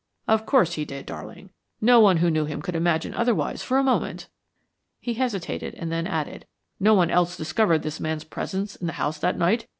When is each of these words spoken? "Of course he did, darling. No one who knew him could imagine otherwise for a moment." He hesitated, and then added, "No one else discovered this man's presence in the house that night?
"Of 0.27 0.47
course 0.47 0.73
he 0.73 0.83
did, 0.83 1.05
darling. 1.05 1.51
No 1.79 1.99
one 1.99 2.17
who 2.17 2.31
knew 2.31 2.45
him 2.45 2.59
could 2.63 2.75
imagine 2.75 3.13
otherwise 3.13 3.61
for 3.61 3.77
a 3.77 3.83
moment." 3.83 4.29
He 4.99 5.13
hesitated, 5.13 5.75
and 5.75 5.91
then 5.91 6.07
added, 6.07 6.47
"No 6.79 6.95
one 6.95 7.11
else 7.11 7.37
discovered 7.37 7.83
this 7.83 7.99
man's 7.99 8.23
presence 8.23 8.75
in 8.75 8.87
the 8.87 8.93
house 8.93 9.19
that 9.19 9.37
night? 9.37 9.67